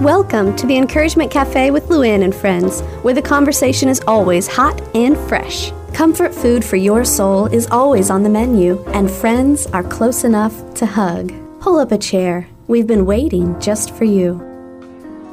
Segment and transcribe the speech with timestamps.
[0.00, 4.80] Welcome to the Encouragement Cafe with Luann and friends, where the conversation is always hot
[4.94, 5.72] and fresh.
[5.92, 10.72] Comfort food for your soul is always on the menu, and friends are close enough
[10.74, 11.32] to hug.
[11.58, 12.46] Pull up a chair.
[12.68, 14.40] We've been waiting just for you.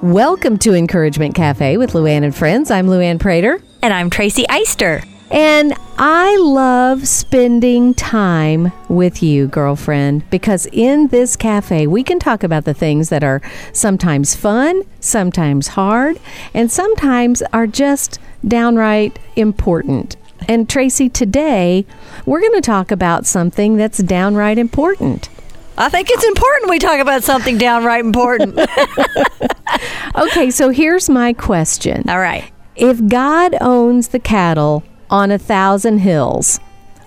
[0.01, 2.71] Welcome to Encouragement Cafe with Luann and friends.
[2.71, 3.61] I'm Luann Prater.
[3.83, 5.07] And I'm Tracy Eister.
[5.29, 12.43] And I love spending time with you, girlfriend, because in this cafe, we can talk
[12.43, 13.41] about the things that are
[13.71, 16.19] sometimes fun, sometimes hard,
[16.53, 20.17] and sometimes are just downright important.
[20.49, 21.85] And Tracy, today,
[22.25, 25.29] we're going to talk about something that's downright important.
[25.77, 28.59] I think it's important we talk about something downright important.
[30.15, 32.09] okay, so here's my question.
[32.09, 32.51] All right.
[32.75, 34.83] If God owns the cattle
[35.15, 36.59] on a thousand hills.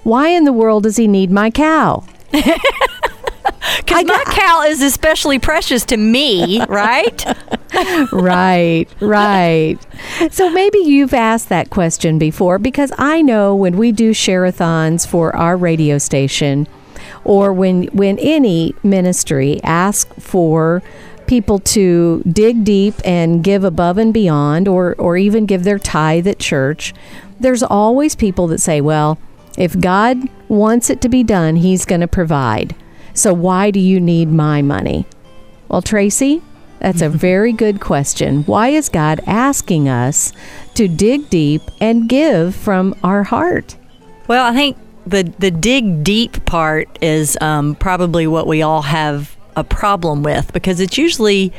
[0.03, 2.05] Why in the world does he need my cow?
[2.31, 7.25] Because my cow is especially precious to me, right?
[8.13, 9.77] right, right.
[10.31, 15.37] So maybe you've asked that question before because I know when we do share-a-thons for
[15.37, 16.67] our radio station
[17.25, 20.83] or when when any ministry asks for
[21.29, 26.27] people to dig deep and give above and beyond or or even give their tithe
[26.27, 26.93] at church,
[27.39, 29.19] there's always people that say, well,
[29.57, 32.75] if God wants it to be done, He's going to provide.
[33.15, 35.07] So why do you need my money?
[35.69, 36.43] Well, Tracy,
[36.79, 38.45] that's a very good question.
[38.45, 40.33] Why is God asking us
[40.75, 43.77] to dig deep and give from our heart?
[44.27, 44.77] Well, I think
[45.07, 50.53] the the dig deep part is um, probably what we all have a problem with
[50.53, 51.53] because it's usually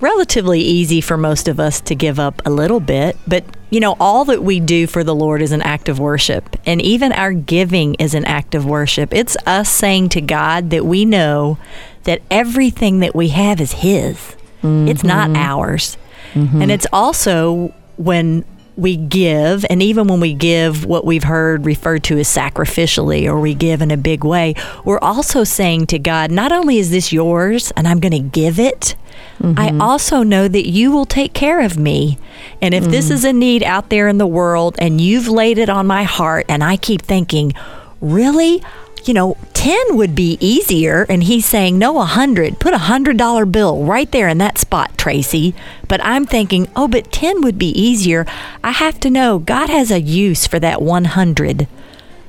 [0.00, 3.96] relatively easy for most of us to give up a little bit, but you know,
[4.00, 7.32] all that we do for the Lord is an act of worship, and even our
[7.32, 9.12] giving is an act of worship.
[9.12, 11.58] It's us saying to God that we know
[12.04, 14.16] that everything that we have is His,
[14.62, 14.88] mm-hmm.
[14.88, 15.98] it's not ours.
[16.32, 16.62] Mm-hmm.
[16.62, 18.44] And it's also when
[18.78, 23.40] we give, and even when we give what we've heard referred to as sacrificially, or
[23.40, 27.12] we give in a big way, we're also saying to God, not only is this
[27.12, 28.94] yours and I'm going to give it,
[29.40, 29.58] mm-hmm.
[29.58, 32.18] I also know that you will take care of me.
[32.62, 32.92] And if mm-hmm.
[32.92, 36.04] this is a need out there in the world and you've laid it on my
[36.04, 37.52] heart, and I keep thinking,
[38.00, 38.62] really?
[39.04, 41.04] You know, 10 would be easier.
[41.08, 42.58] And he's saying, no, a 100.
[42.58, 45.54] Put a $100 bill right there in that spot, Tracy.
[45.88, 48.26] But I'm thinking, oh, but 10 would be easier.
[48.62, 51.66] I have to know God has a use for that 100.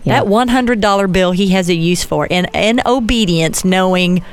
[0.04, 0.24] Yeah.
[0.24, 2.28] That $100 bill he has a use for.
[2.30, 4.24] And in obedience, knowing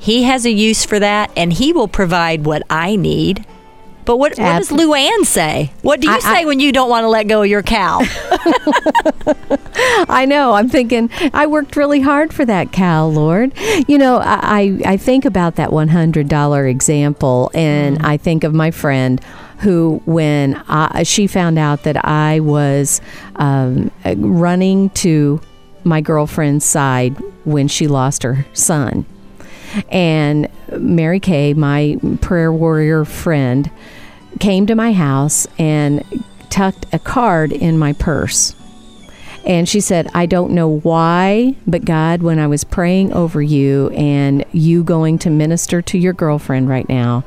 [0.00, 3.44] he has a use for that and he will provide what I need.
[4.04, 5.72] But what, what does Luann say?
[5.82, 7.62] What do you I, say I, when you don't want to let go of your
[7.62, 8.00] cow?
[10.08, 10.52] I know.
[10.52, 13.52] I'm thinking, I worked really hard for that cow, Lord.
[13.88, 18.04] You know, I, I think about that $100 example, and mm.
[18.04, 19.20] I think of my friend
[19.60, 23.00] who, when I, she found out that I was
[23.36, 25.40] um, running to
[25.84, 29.06] my girlfriend's side when she lost her son,
[29.88, 30.48] and
[30.78, 33.70] Mary Kay, my prayer warrior friend,
[34.40, 36.04] came to my house and
[36.50, 38.54] tucked a card in my purse.
[39.44, 43.90] And she said, I don't know why, but God, when I was praying over you
[43.90, 47.24] and you going to minister to your girlfriend right now,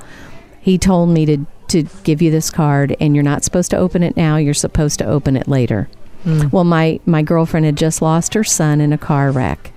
[0.59, 4.01] He told me to, to give you this card, and you're not supposed to open
[4.01, 5.89] it now, you're supposed to open it later.
[6.25, 6.51] Mm.
[6.51, 9.71] Well, my, my girlfriend had just lost her son in a car wreck.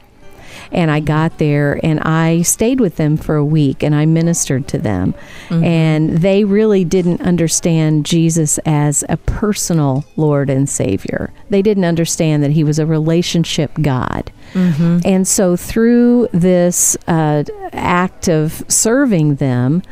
[0.72, 4.68] And I got there and I stayed with them for a week and I ministered
[4.68, 5.14] to them.
[5.48, 5.64] Mm-hmm.
[5.64, 11.32] And they really didn't understand Jesus as a personal Lord and Savior.
[11.48, 14.32] They didn't understand that He was a relationship God.
[14.54, 15.00] Mm-hmm.
[15.04, 19.82] And so through this uh, act of serving them,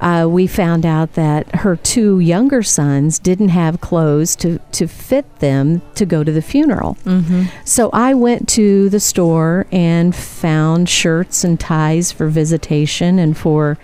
[0.00, 5.38] uh, we found out that her two younger sons didn't have clothes to, to fit
[5.40, 6.96] them to go to the funeral.
[7.04, 7.44] Mm-hmm.
[7.64, 13.78] So I went to the store and found shirts and ties for visitation and for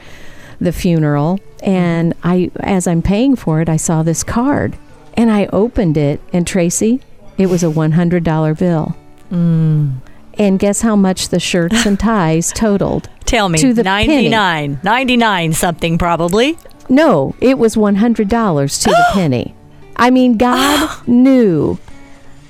[0.60, 1.40] the funeral.
[1.62, 4.78] And I, as I'm paying for it, I saw this card
[5.14, 6.20] and I opened it.
[6.32, 7.00] And Tracy,
[7.38, 8.96] it was a $100 bill.
[9.30, 9.96] Mm.
[10.38, 13.08] And guess how much the shirts and ties totaled?
[13.24, 13.58] Tell me.
[13.58, 14.76] To the 99.
[14.76, 14.80] Penny.
[14.82, 16.58] 99 something probably.
[16.88, 19.54] No, it was $100 to the penny.
[19.96, 21.78] I mean, God knew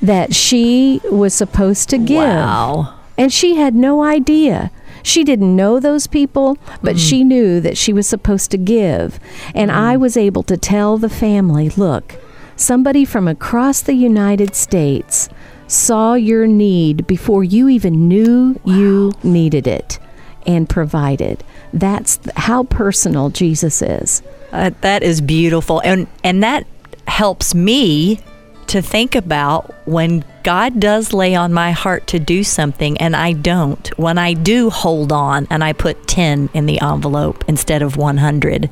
[0.03, 2.19] that she was supposed to give.
[2.19, 2.99] Wow.
[3.17, 4.71] And she had no idea.
[5.03, 7.09] She didn't know those people, but mm.
[7.09, 9.21] she knew that she was supposed to give.
[9.55, 9.75] And mm.
[9.75, 12.17] I was able to tell the family look,
[12.57, 15.29] somebody from across the United States
[15.75, 18.75] saw your need before you even knew wow.
[18.75, 19.99] you needed it
[20.47, 21.43] and provided.
[21.73, 24.23] That's how personal Jesus is.
[24.53, 26.67] Uh, that is beautiful, and and that
[27.07, 28.21] helps me
[28.67, 33.33] to think about when God does lay on my heart to do something and I
[33.33, 33.87] don't.
[33.99, 38.71] When I do hold on and I put 10 in the envelope instead of 100.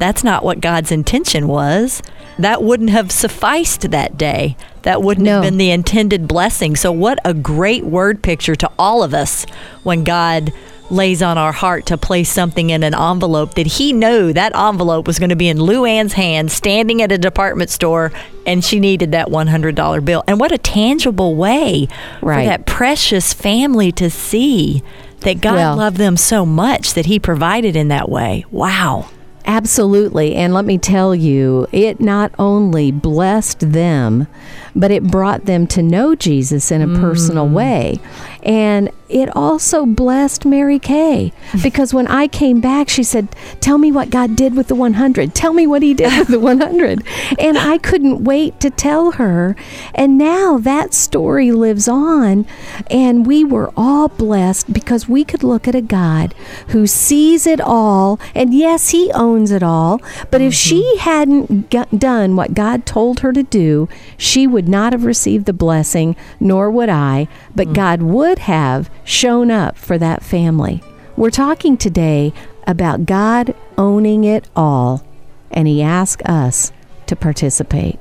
[0.00, 2.02] That's not what God's intention was.
[2.38, 4.56] That wouldn't have sufficed that day.
[4.82, 5.34] That wouldn't No.
[5.34, 6.74] have been the intended blessing.
[6.74, 9.44] So, what a great word picture to all of us
[9.84, 10.52] when God
[10.90, 15.06] lays on our heart to place something in an envelope that he knew that envelope
[15.06, 18.10] was going to be in Luann's hand standing at a department store
[18.44, 20.24] and she needed that $100 bill.
[20.26, 21.86] And what a tangible way
[22.20, 22.40] Right.
[22.40, 24.82] for that precious family to see
[25.20, 28.44] that God Well- loved them so much that he provided in that way.
[28.50, 29.04] Wow.
[29.44, 30.34] Absolutely.
[30.34, 34.26] And let me tell you, it not only blessed them,
[34.74, 37.52] but it brought them to know Jesus in a personal mm.
[37.52, 38.00] way.
[38.42, 41.32] And it also blessed Mary Kay
[41.62, 43.28] because when I came back, she said,
[43.60, 45.34] Tell me what God did with the 100.
[45.34, 47.02] Tell me what He did with the 100.
[47.38, 49.56] And I couldn't wait to tell her.
[49.94, 52.46] And now that story lives on.
[52.90, 56.34] And we were all blessed because we could look at a God
[56.68, 58.20] who sees it all.
[58.34, 60.00] And yes, He owns it all.
[60.30, 60.98] But if she mm-hmm.
[61.00, 65.52] hadn't g- done what God told her to do, she would not have received the
[65.52, 67.28] blessing, nor would I.
[67.54, 67.74] But mm.
[67.74, 70.82] God would have shown up for that family.
[71.16, 72.32] We're talking today
[72.66, 75.04] about God owning it all,
[75.50, 76.72] and He asks us
[77.06, 77.98] to participate.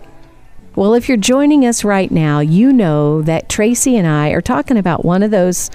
[0.76, 4.78] Well, if you're joining us right now, you know that Tracy and I are talking
[4.78, 5.70] about one of those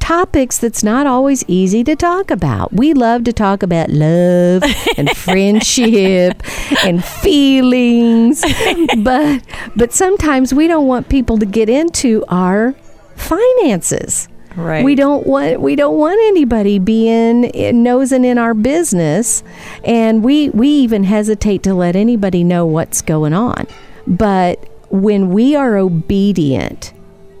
[0.00, 2.72] topics that's not always easy to talk about.
[2.72, 4.62] We love to talk about love
[4.96, 6.42] and friendship
[6.82, 8.42] and feelings,
[8.98, 9.42] but
[9.76, 12.74] but sometimes we don't want people to get into our
[13.18, 14.28] finances.
[14.56, 14.84] Right.
[14.84, 19.44] We don't want we don't want anybody being eh, nosing in our business,
[19.84, 23.66] and we we even hesitate to let anybody know what's going on.
[24.06, 26.92] But when we are obedient,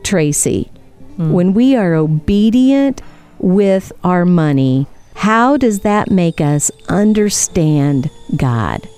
[0.04, 0.70] Tracy,
[1.16, 1.32] hmm.
[1.32, 3.02] when we are obedient
[3.38, 8.88] with our money, how does that make us understand God?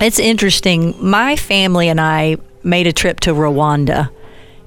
[0.00, 0.94] It's interesting.
[1.00, 4.10] My family and I made a trip to Rwanda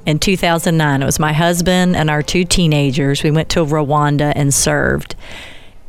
[0.05, 1.01] in 2009.
[1.01, 3.23] It was my husband and our two teenagers.
[3.23, 5.15] We went to Rwanda and served.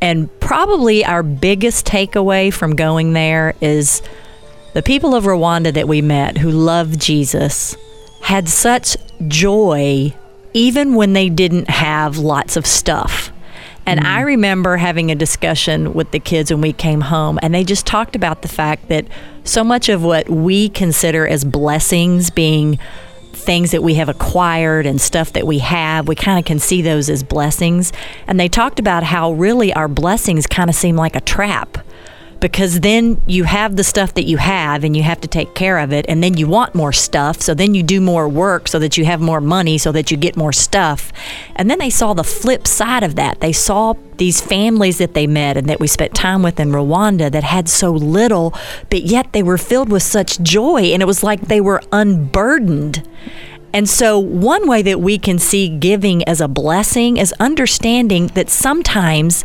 [0.00, 4.02] And probably our biggest takeaway from going there is
[4.74, 7.76] the people of Rwanda that we met who loved Jesus
[8.22, 8.96] had such
[9.28, 10.14] joy
[10.52, 13.32] even when they didn't have lots of stuff.
[13.86, 14.26] And I mm.
[14.26, 18.16] remember having a discussion with the kids when we came home, and they just talked
[18.16, 19.06] about the fact that
[19.44, 22.78] so much of what we consider as blessings being
[23.36, 26.82] things that we have acquired and stuff that we have, we kind of can see
[26.82, 27.92] those as blessings.
[28.26, 31.78] And they talked about how really our blessings kind of seem like a trap
[32.44, 35.78] because then you have the stuff that you have and you have to take care
[35.78, 38.78] of it and then you want more stuff so then you do more work so
[38.78, 41.10] that you have more money so that you get more stuff.
[41.56, 43.40] And then they saw the flip side of that.
[43.40, 47.32] They saw these families that they met and that we spent time with in Rwanda
[47.32, 48.52] that had so little
[48.90, 53.08] but yet they were filled with such joy and it was like they were unburdened.
[53.72, 58.48] And so, one way that we can see giving as a blessing is understanding that
[58.48, 59.44] sometimes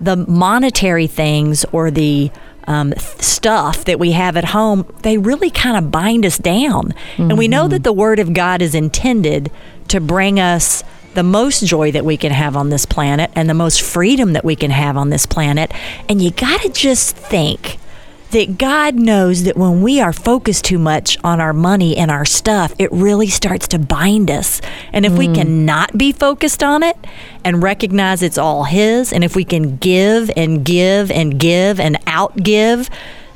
[0.00, 2.30] the monetary things or the
[2.66, 6.94] um, stuff that we have at home, they really kind of bind us down.
[7.30, 9.50] And we know that the Word of God is intended
[9.88, 13.54] to bring us the most joy that we can have on this planet and the
[13.54, 15.72] most freedom that we can have on this planet.
[16.08, 17.78] And you got to just think
[18.30, 22.24] that God knows that when we are focused too much on our money and our
[22.24, 24.60] stuff, it really starts to bind us.
[24.92, 25.34] And if we mm.
[25.34, 26.96] can not be focused on it
[27.44, 31.96] and recognize it's all His, and if we can give and give and give and
[32.04, 32.90] outgive,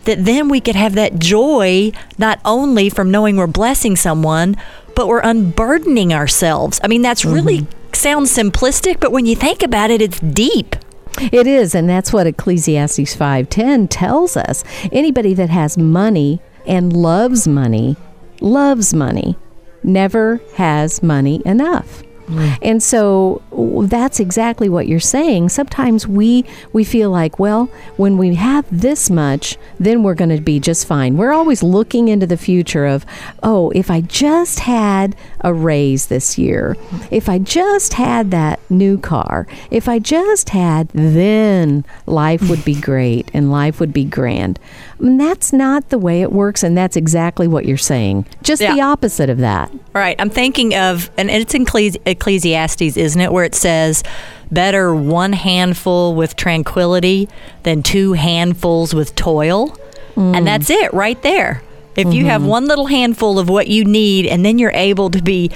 [0.05, 4.57] that then we could have that joy not only from knowing we're blessing someone,
[4.95, 6.81] but we're unburdening ourselves.
[6.85, 7.95] I mean, that's really mm-hmm.
[7.95, 10.77] sounds simplistic, but when you think about it, it's deep.
[11.21, 14.65] It is, and that's what Ecclesiastes 5:10 tells us.
[14.91, 17.97] Anybody that has money and loves money,
[18.41, 19.37] loves money,
[19.83, 22.03] never has money enough.
[22.27, 22.59] Mm.
[22.63, 23.43] And so
[23.89, 25.49] that's exactly what you're saying.
[25.49, 30.41] Sometimes we we feel like, well, when we have this much, then we're going to
[30.41, 31.17] be just fine.
[31.17, 33.05] We're always looking into the future of,
[33.43, 36.77] oh, if I just had a raise this year,
[37.11, 42.75] if I just had that new car, if I just had, then life would be
[42.81, 44.59] great and life would be grand.
[44.99, 48.25] And that's not the way it works, and that's exactly what you're saying.
[48.43, 49.71] Just the opposite of that.
[49.73, 50.15] All right.
[50.21, 54.03] I'm thinking of, and it's in Ecclesi- Ecclesiastes, isn't it, where it says,
[54.51, 57.29] better one handful with tranquility
[57.65, 59.77] than two handfuls with toil.
[60.15, 60.83] And that's mm.
[60.83, 61.63] it right there.
[61.97, 62.51] If you have mm-hmm.
[62.51, 65.51] one little handful of what you need and then you're able to be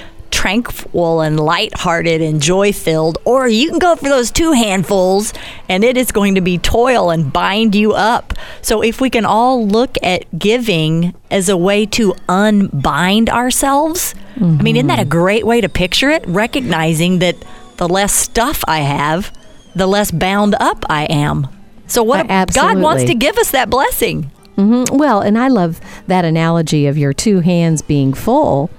[0.47, 5.33] tranquil and lighthearted and joy filled, or you can go for those two handfuls
[5.67, 8.33] and it is going to be toil and bind you up.
[8.61, 14.39] So, if we can all look at giving as a way to unbind ourselves, I
[14.63, 16.23] mean, isn't that a great way to picture it?
[16.27, 17.35] Recognizing that
[17.75, 19.33] the less stuff I have,
[19.75, 21.47] the less bound up I am.
[21.87, 24.31] So, what Uh, God wants to give us that blessing?
[24.57, 24.89] Mhm.
[24.97, 28.69] Well, and I love that analogy of your two hands being full.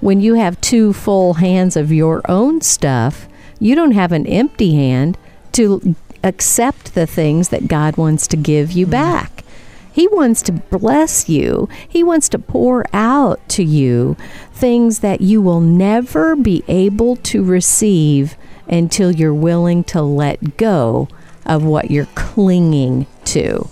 [0.00, 4.74] When you have two full hands of your own stuff, you don't have an empty
[4.74, 5.18] hand
[5.52, 9.44] to accept the things that God wants to give you back.
[9.92, 11.68] He wants to bless you.
[11.88, 14.16] He wants to pour out to you
[14.52, 18.36] things that you will never be able to receive
[18.68, 21.08] until you're willing to let go
[21.46, 23.68] of what you're clinging to.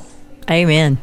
[0.50, 0.98] Amen.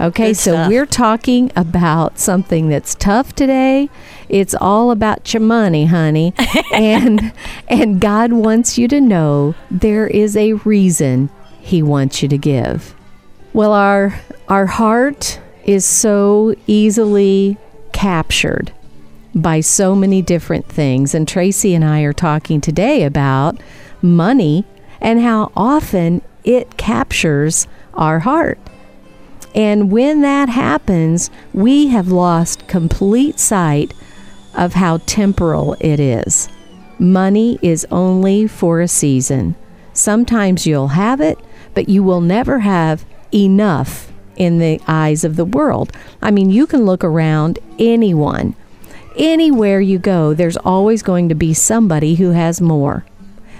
[0.00, 0.68] Okay, Good so stuff.
[0.68, 3.90] we're talking about something that's tough today.
[4.28, 6.34] It's all about your money, honey.
[6.72, 7.32] and
[7.66, 12.94] and God wants you to know there is a reason he wants you to give.
[13.52, 17.58] Well, our our heart is so easily
[17.92, 18.72] captured
[19.34, 23.60] by so many different things and Tracy and I are talking today about
[24.00, 24.64] money
[25.00, 28.58] and how often it captures our heart.
[29.58, 33.92] And when that happens, we have lost complete sight
[34.54, 36.48] of how temporal it is.
[37.00, 39.56] Money is only for a season.
[39.92, 41.40] Sometimes you'll have it,
[41.74, 45.90] but you will never have enough in the eyes of the world.
[46.22, 48.54] I mean, you can look around anyone.
[49.16, 53.04] Anywhere you go, there's always going to be somebody who has more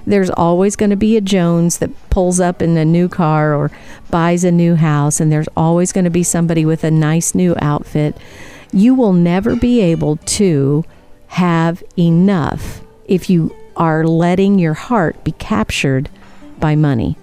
[0.09, 3.71] there's always going to be a Jones that pulls up in a new car or
[4.11, 7.55] buys a new house, and there's always going to be somebody with a nice new
[7.61, 8.17] outfit.
[8.73, 10.85] You will never be able to
[11.29, 16.09] have enough if you are letting your heart be captured
[16.59, 17.17] by money.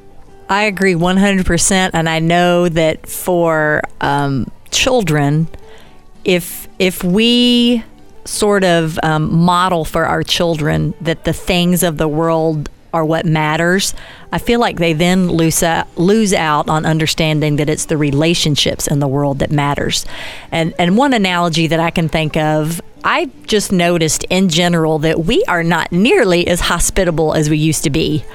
[0.48, 1.92] I agree 100%.
[1.94, 5.48] And I know that for um, children,
[6.24, 7.84] if, if we
[8.26, 13.26] sort of um, model for our children that the things of the world are what
[13.26, 13.94] matters,
[14.32, 18.88] I feel like they then lose out, lose out on understanding that it's the relationships
[18.88, 20.06] in the world that matters.
[20.50, 25.20] And and one analogy that I can think of, I just noticed in general that
[25.26, 28.26] we are not nearly as hospitable as we used to be.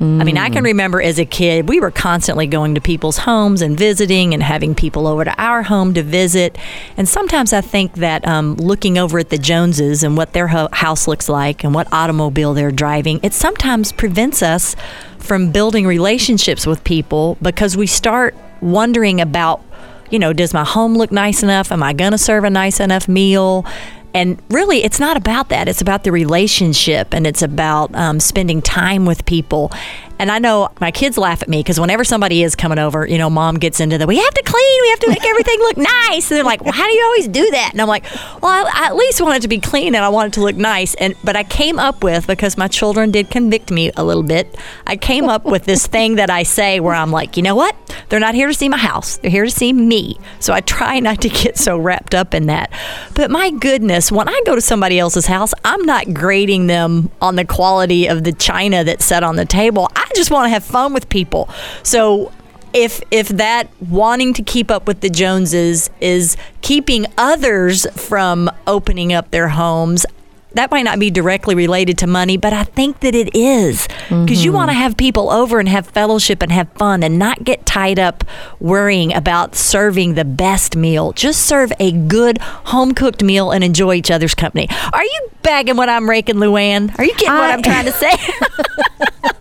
[0.00, 3.62] I mean, I can remember as a kid, we were constantly going to people's homes
[3.62, 6.56] and visiting and having people over to our home to visit.
[6.96, 10.68] And sometimes I think that um, looking over at the Joneses and what their ho-
[10.70, 14.76] house looks like and what automobile they're driving, it sometimes prevents us
[15.18, 19.64] from building relationships with people because we start wondering about,
[20.10, 21.72] you know, does my home look nice enough?
[21.72, 23.66] Am I going to serve a nice enough meal?
[24.14, 25.68] And really, it's not about that.
[25.68, 29.70] It's about the relationship and it's about um, spending time with people.
[30.18, 33.18] And I know my kids laugh at me because whenever somebody is coming over, you
[33.18, 35.76] know, mom gets into the, we have to clean, we have to make everything look
[35.76, 36.30] nice.
[36.30, 37.70] And they're like, well, how do you always do that?
[37.72, 38.04] And I'm like,
[38.42, 40.40] well, I, I at least want it to be clean and I want it to
[40.40, 40.94] look nice.
[40.94, 44.56] And, but I came up with, because my children did convict me a little bit,
[44.86, 47.76] I came up with this thing that I say where I'm like, you know what?
[48.08, 49.18] They're not here to see my house.
[49.18, 50.18] They're here to see me.
[50.40, 52.72] So I try not to get so wrapped up in that.
[53.14, 57.36] But my goodness, when I go to somebody else's house, I'm not grading them on
[57.36, 59.88] the quality of the china that's set on the table.
[59.94, 61.48] I just want to have fun with people.
[61.82, 62.32] So
[62.72, 69.12] if if that wanting to keep up with the Joneses is keeping others from opening
[69.12, 70.04] up their homes,
[70.52, 74.44] that might not be directly related to money, but I think that it is because
[74.44, 74.56] you mm-hmm.
[74.56, 77.98] want to have people over and have fellowship and have fun and not get tied
[77.98, 78.24] up
[78.58, 81.12] worrying about serving the best meal.
[81.12, 84.68] Just serve a good home cooked meal and enjoy each other's company.
[84.92, 86.98] Are you bagging what I'm raking, Luann?
[86.98, 88.10] Are you getting what I'm trying to say?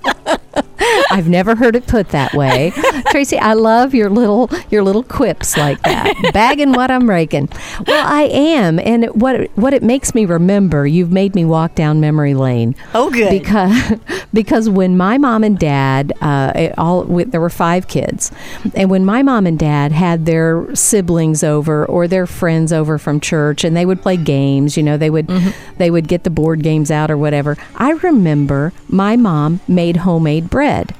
[1.17, 2.71] I've never heard it put that way.
[3.09, 6.13] Tracy, I love your little your little quips like that.
[6.31, 7.49] Bagging what I'm raking.
[7.87, 11.73] Well, I am, and what it, what it makes me remember, you've made me walk
[11.73, 12.75] down memory lane.
[12.93, 13.31] Oh, good.
[13.31, 13.93] Because
[14.33, 18.31] because when my mom and dad, uh, all there were five kids,
[18.75, 23.19] and when my mom and dad had their siblings over or their friends over from
[23.19, 25.29] church, and they would play games, you know, they would
[25.79, 27.57] they would get the board games out or whatever.
[27.75, 30.93] I remember my mom made homemade bread.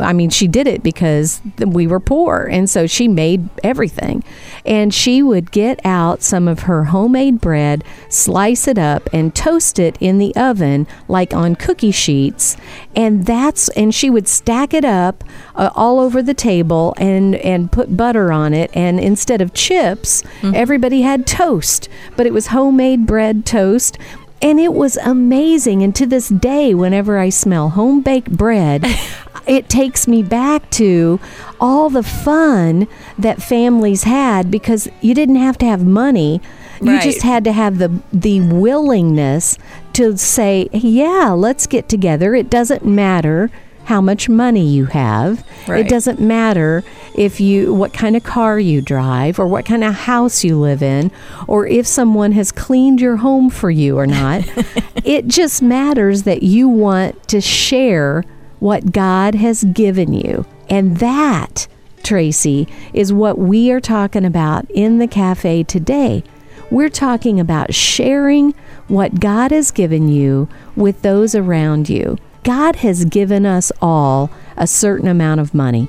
[0.00, 2.48] I mean, she did it because we were poor.
[2.50, 4.24] And so she made everything.
[4.64, 9.78] And she would get out some of her homemade bread, slice it up, and toast
[9.78, 12.56] it in the oven, like on cookie sheets.
[12.94, 15.24] And that's, and she would stack it up
[15.54, 18.70] uh, all over the table and, and put butter on it.
[18.74, 20.54] And instead of chips, mm-hmm.
[20.54, 23.98] everybody had toast, but it was homemade bread toast
[24.42, 25.82] and it was amazing.
[25.82, 28.84] And to this day, whenever I smell home baked bread,
[29.46, 31.20] it takes me back to
[31.60, 32.88] all the fun
[33.18, 36.40] that families had because you didn't have to have money.
[36.80, 37.02] You right.
[37.02, 39.58] just had to have the the willingness
[39.94, 42.34] to say, "Yeah, let's get together.
[42.34, 43.50] It doesn't matter
[43.86, 45.46] how much money you have.
[45.68, 45.86] Right.
[45.86, 46.82] It doesn't matter
[47.14, 50.82] if you what kind of car you drive or what kind of house you live
[50.82, 51.12] in
[51.46, 54.42] or if someone has cleaned your home for you or not.
[55.04, 58.24] it just matters that you want to share
[58.58, 60.46] what God has given you.
[60.68, 61.68] And that,
[62.02, 66.24] Tracy, is what we are talking about in the cafe today.
[66.70, 68.52] We're talking about sharing
[68.88, 72.18] what God has given you with those around you.
[72.42, 75.88] God has given us all a certain amount of money.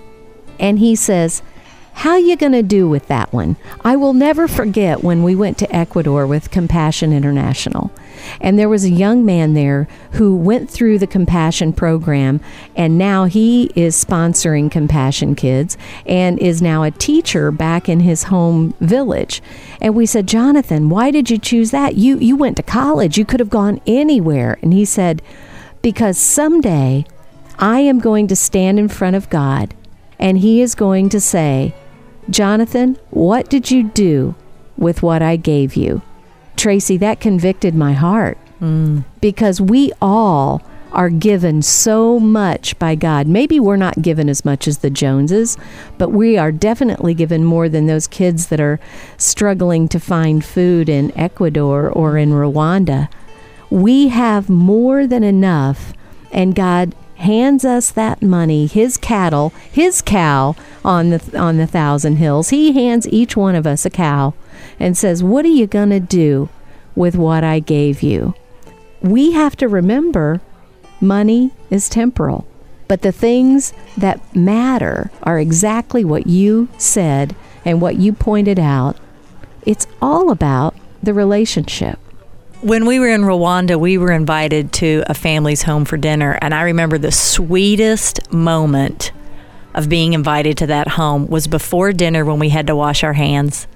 [0.60, 1.42] And he says,
[1.94, 3.58] how you going to do with that one?
[3.82, 7.92] I will never forget when we went to Ecuador with Compassion International.
[8.42, 12.40] And there was a young man there who went through the Compassion program,
[12.76, 18.24] and now he is sponsoring Compassion Kids and is now a teacher back in his
[18.24, 19.42] home village.
[19.82, 21.96] And we said, Jonathan, why did you choose that?
[21.96, 24.58] You, you went to college, you could have gone anywhere.
[24.62, 25.22] And he said,
[25.82, 27.06] because someday
[27.60, 29.74] I am going to stand in front of God
[30.20, 31.74] and He is going to say,
[32.30, 34.36] Jonathan, what did you do
[34.78, 36.02] with what I gave you?
[36.58, 39.04] Tracy, that convicted my heart mm.
[39.22, 40.62] because we all
[40.92, 43.28] are given so much by God.
[43.28, 45.58] Maybe we're not given as much as the Joneses,
[45.98, 48.80] but we are definitely given more than those kids that are
[49.18, 53.10] struggling to find food in Ecuador or in Rwanda
[53.70, 55.94] we have more than enough,
[56.32, 62.18] and God hands us that money, his cattle, his cow on the on the thousand
[62.18, 62.50] hills.
[62.50, 64.34] He hands each one of us a cow
[64.80, 66.50] and says, "What are you going to do
[66.96, 68.34] with what I gave you?"
[69.02, 70.42] We have to remember
[71.00, 72.46] money is temporal,
[72.88, 78.98] but the things that matter are exactly what you said and what you pointed out.
[79.66, 82.00] It's all about the relationship.
[82.62, 86.56] When we were in Rwanda, we were invited to a family's home for dinner, and
[86.56, 89.12] I remember the sweetest moment
[89.76, 93.13] of being invited to that home was before dinner when we had to wash our
[93.13, 93.68] hands.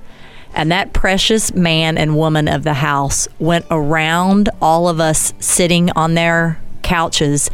[0.54, 5.90] And that precious man and woman of the house went around all of us sitting
[5.92, 7.50] on their couches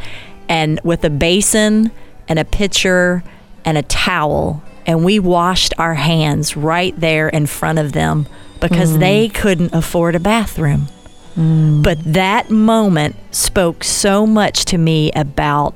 [0.48, 1.90] and with a basin
[2.28, 3.22] and a pitcher
[3.64, 8.26] and a towel, and we washed our hands right there in front of them
[8.60, 9.00] because mm.
[9.00, 10.88] they couldn't afford a bathroom.
[11.36, 11.82] Mm.
[11.82, 15.74] But that moment spoke so much to me about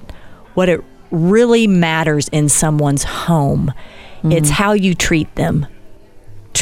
[0.54, 3.72] what it really matters in someone's home.
[4.22, 4.32] Mm.
[4.34, 5.66] It's how you treat them.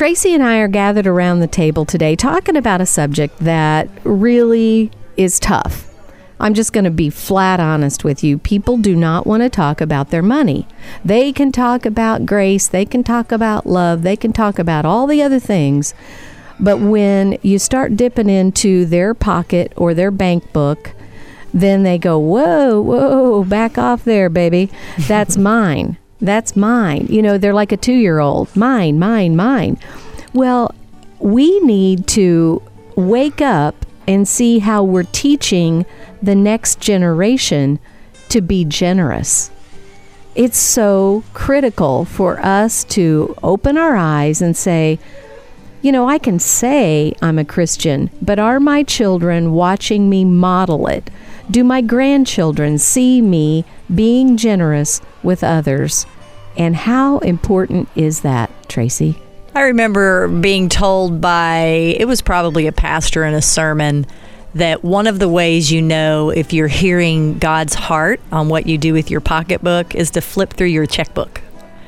[0.00, 4.90] Tracy and I are gathered around the table today talking about a subject that really
[5.18, 5.94] is tough.
[6.40, 8.38] I'm just going to be flat honest with you.
[8.38, 10.66] People do not want to talk about their money.
[11.04, 15.06] They can talk about grace, they can talk about love, they can talk about all
[15.06, 15.92] the other things,
[16.58, 20.92] but when you start dipping into their pocket or their bank book,
[21.52, 24.70] then they go, whoa, whoa, back off there, baby.
[25.06, 25.98] That's mine.
[26.20, 27.06] That's mine.
[27.09, 28.54] You know, they're like a two year old.
[28.56, 29.78] Mine, mine, mine.
[30.33, 30.74] Well,
[31.18, 32.62] we need to
[32.96, 35.87] wake up and see how we're teaching
[36.22, 37.78] the next generation
[38.28, 39.50] to be generous.
[40.35, 44.98] It's so critical for us to open our eyes and say,
[45.83, 50.87] you know, I can say I'm a Christian, but are my children watching me model
[50.87, 51.11] it?
[51.50, 56.06] Do my grandchildren see me being generous with others?
[56.56, 59.20] And how important is that, Tracy?
[59.54, 61.59] I remember being told by,
[61.98, 64.06] it was probably a pastor in a sermon,
[64.54, 68.78] that one of the ways you know if you're hearing God's heart on what you
[68.78, 71.42] do with your pocketbook is to flip through your checkbook.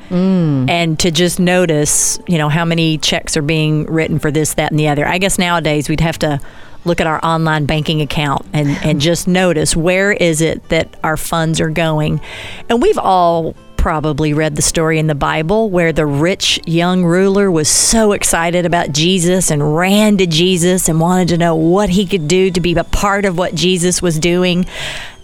[0.09, 0.69] Mm.
[0.69, 4.69] and to just notice, you know, how many checks are being written for this, that,
[4.69, 5.07] and the other.
[5.07, 6.39] I guess nowadays we'd have to
[6.85, 11.17] look at our online banking account and, and just notice where is it that our
[11.17, 12.21] funds are going.
[12.69, 17.51] And we've all probably read the story in the Bible where the rich young ruler
[17.51, 22.05] was so excited about Jesus and ran to Jesus and wanted to know what he
[22.05, 24.65] could do to be a part of what Jesus was doing.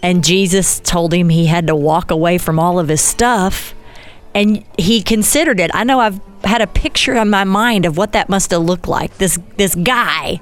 [0.02, 3.74] And Jesus told him he had to walk away from all of his stuff.
[4.36, 5.72] And he considered it.
[5.74, 8.90] I know I've had a picture in my mind of what that must have looked
[8.90, 9.18] like.
[9.18, 10.42] This this guy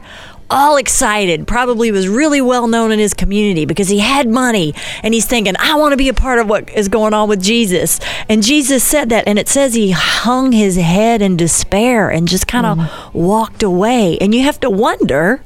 [0.50, 5.14] all excited, probably was really well known in his community because he had money and
[5.14, 8.00] he's thinking, I want to be a part of what is going on with Jesus.
[8.30, 12.48] And Jesus said that, and it says he hung his head in despair and just
[12.48, 13.14] kind of mm.
[13.14, 14.18] walked away.
[14.20, 15.42] And you have to wonder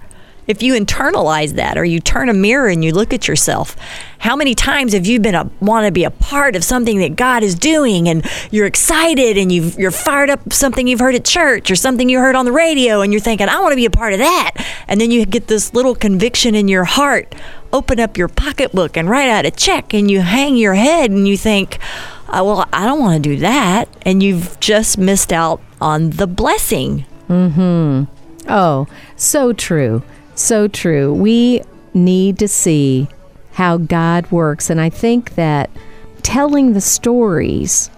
[0.47, 3.75] if you internalize that or you turn a mirror and you look at yourself
[4.19, 7.15] how many times have you been a want to be a part of something that
[7.15, 11.25] god is doing and you're excited and you you're fired up something you've heard at
[11.25, 13.85] church or something you heard on the radio and you're thinking i want to be
[13.85, 14.51] a part of that.
[14.87, 17.33] And then you get this little conviction in your heart
[17.71, 21.27] open up your pocketbook and write out a check and you hang your head and
[21.27, 21.79] you think
[22.27, 23.87] uh, well i don't want to do that.
[24.03, 27.05] And you've just missed out on the blessing.
[27.29, 28.03] Mm-hmm.
[28.49, 30.03] Oh so true
[30.41, 31.13] so true.
[31.13, 31.61] We
[31.93, 33.07] need to see
[33.53, 34.69] how God works.
[34.69, 35.69] And I think that
[36.23, 37.89] telling the stories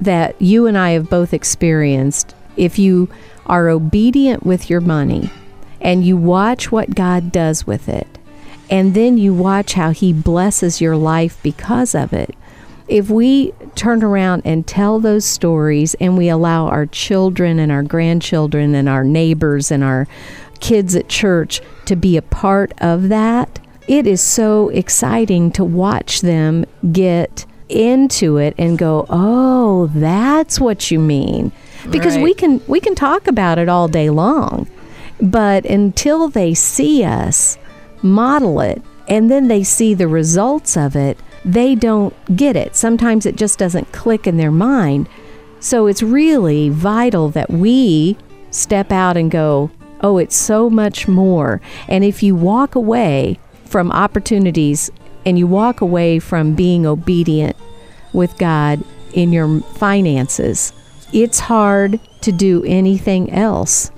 [0.00, 3.08] that you and I have both experienced, if you
[3.46, 5.30] are obedient with your money
[5.80, 8.06] and you watch what God does with it,
[8.70, 12.34] and then you watch how He blesses your life because of it.
[12.88, 17.82] If we turn around and tell those stories and we allow our children and our
[17.82, 20.06] grandchildren and our neighbors and our
[20.60, 26.20] kids at church to be a part of that, it is so exciting to watch
[26.20, 31.52] them get into it and go, "Oh, that's what you mean."
[31.90, 32.24] Because right.
[32.24, 34.66] we can we can talk about it all day long,
[35.20, 37.58] but until they see us
[38.02, 42.74] model it and then they see the results of it, they don't get it.
[42.74, 45.08] Sometimes it just doesn't click in their mind.
[45.60, 48.16] So it's really vital that we
[48.50, 49.70] step out and go,
[50.04, 51.62] Oh, it's so much more.
[51.88, 54.90] And if you walk away from opportunities
[55.24, 57.56] and you walk away from being obedient
[58.12, 60.74] with God in your finances,
[61.14, 63.90] it's hard to do anything else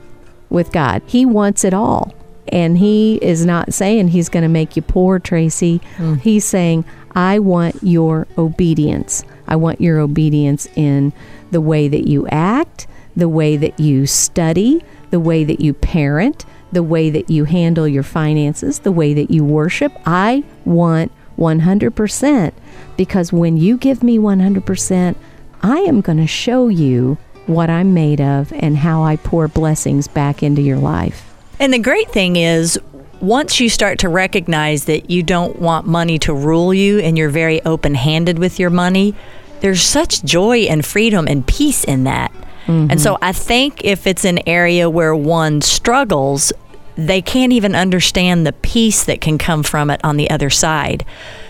[0.48, 1.02] with God.
[1.06, 2.14] He wants it all.
[2.52, 5.80] And He is not saying He's going to make you poor, Tracy.
[5.96, 6.20] Mm.
[6.20, 6.84] He's saying,
[7.16, 9.24] I want your obedience.
[9.48, 11.12] I want your obedience in
[11.50, 16.44] the way that you act, the way that you study, the way that you parent,
[16.72, 19.92] the way that you handle your finances, the way that you worship.
[20.04, 22.52] I want 100%
[22.96, 25.16] because when you give me 100%,
[25.62, 30.08] I am going to show you what I'm made of and how I pour blessings
[30.08, 31.32] back into your life.
[31.58, 32.78] And the great thing is,
[33.20, 37.30] once you start to recognize that you don't want money to rule you and you're
[37.30, 39.14] very open handed with your money,
[39.60, 42.30] there's such joy and freedom and peace in that.
[42.66, 42.90] Mm-hmm.
[42.90, 46.52] And so I think if it's an area where one struggles,
[46.96, 51.04] they can't even understand the peace that can come from it on the other side.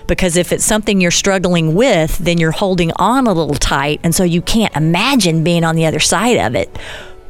[0.07, 4.00] Because if it's something you're struggling with, then you're holding on a little tight.
[4.02, 6.76] And so you can't imagine being on the other side of it.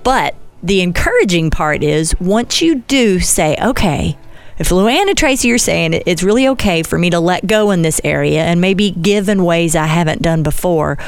[0.02, 4.16] But the encouraging part is once you do say, okay,
[4.58, 7.70] if Luann and Tracy are saying it, it's really okay for me to let go
[7.70, 10.98] in this area and maybe give in ways I haven't done before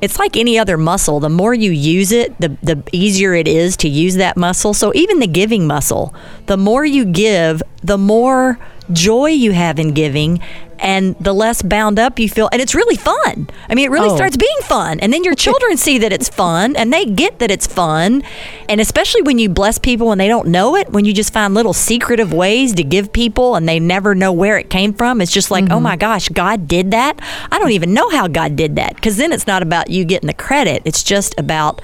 [0.00, 1.20] it's like any other muscle.
[1.20, 4.74] The more you use it, the, the easier it is to use that muscle.
[4.74, 6.14] So even the giving muscle,
[6.46, 8.58] the more you give, the more
[8.92, 10.40] joy you have in giving
[10.80, 14.08] and the less bound up you feel and it's really fun i mean it really
[14.08, 14.16] oh.
[14.16, 17.50] starts being fun and then your children see that it's fun and they get that
[17.50, 18.22] it's fun
[18.68, 21.54] and especially when you bless people and they don't know it when you just find
[21.54, 25.32] little secretive ways to give people and they never know where it came from it's
[25.32, 25.74] just like oh mm-hmm.
[25.74, 27.18] oh my gosh god did that
[27.50, 30.28] i don't even know how god did that because then it's not about you getting
[30.28, 31.82] the credit it's just about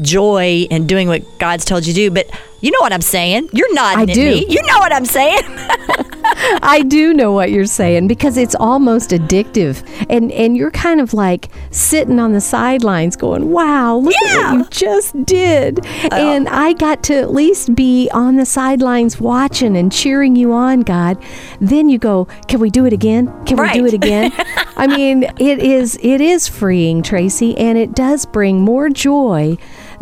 [0.00, 2.10] joy and doing what God's told you to do.
[2.10, 2.28] But
[2.60, 3.48] you know what I'm saying?
[3.52, 4.24] You're nodding I do.
[4.24, 4.46] Me.
[4.48, 5.42] You know what I'm saying?
[6.62, 11.14] I do know what you're saying because it's almost addictive, and and you're kind of
[11.14, 14.38] like sitting on the sidelines, going, "Wow, look yeah.
[14.38, 16.08] at what you just did!" Oh.
[16.12, 20.80] And I got to at least be on the sidelines watching and cheering you on,
[20.80, 21.22] God.
[21.60, 23.32] Then you go, "Can we do it again?
[23.46, 23.74] Can right.
[23.74, 24.32] we do it again?"
[24.76, 29.56] I mean, it is it is freeing, Tracy, and it does bring more joy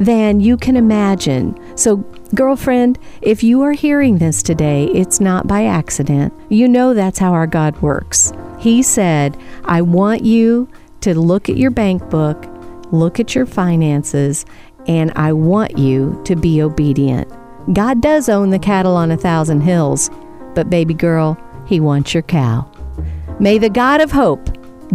[0.05, 1.57] than you can imagine.
[1.77, 1.97] So,
[2.35, 6.33] girlfriend, if you are hearing this today, it's not by accident.
[6.49, 8.33] You know that's how our God works.
[8.59, 10.69] He said, I want you
[11.03, 12.47] to look at your bank book,
[12.91, 14.45] look at your finances,
[14.87, 17.31] and I want you to be obedient.
[17.73, 20.11] God does own the cattle on a thousand hills,
[20.55, 22.71] but baby girl, He wants your cow.
[23.39, 24.49] May the God of hope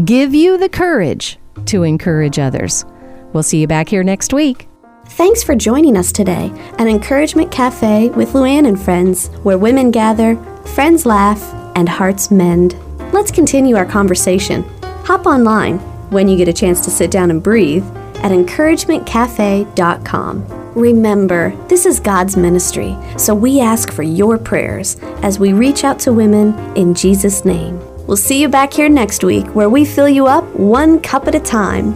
[0.06, 2.86] give you the courage to encourage others.
[3.34, 4.68] We'll see you back here next week.
[5.10, 10.36] Thanks for joining us today at Encouragement Cafe with Luann and friends, where women gather,
[10.76, 11.42] friends laugh,
[11.76, 12.76] and hearts mend.
[13.14, 14.64] Let's continue our conversation.
[15.06, 15.80] Hop online
[16.12, 17.84] when you get a chance to sit down and breathe
[18.18, 20.74] at encouragementcafe.com.
[20.74, 25.98] Remember, this is God's ministry, so we ask for your prayers as we reach out
[26.02, 27.80] to women in Jesus' name.
[28.06, 31.34] We'll see you back here next week where we fill you up one cup at
[31.34, 31.96] a time.